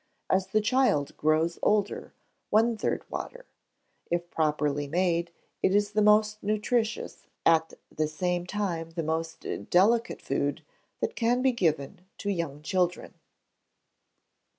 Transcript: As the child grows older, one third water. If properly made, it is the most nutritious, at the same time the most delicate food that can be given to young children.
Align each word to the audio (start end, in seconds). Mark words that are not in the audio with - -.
As 0.31 0.47
the 0.47 0.61
child 0.61 1.15
grows 1.15 1.59
older, 1.61 2.15
one 2.49 2.75
third 2.75 3.07
water. 3.07 3.45
If 4.09 4.31
properly 4.31 4.87
made, 4.87 5.29
it 5.61 5.75
is 5.75 5.91
the 5.91 6.01
most 6.01 6.41
nutritious, 6.41 7.27
at 7.45 7.73
the 7.95 8.07
same 8.07 8.47
time 8.47 8.89
the 8.95 9.03
most 9.03 9.45
delicate 9.69 10.19
food 10.19 10.63
that 11.01 11.15
can 11.15 11.43
be 11.43 11.51
given 11.51 12.01
to 12.17 12.31
young 12.31 12.63
children. 12.63 13.13